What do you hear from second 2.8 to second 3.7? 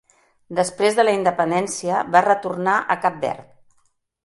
a cap Verd.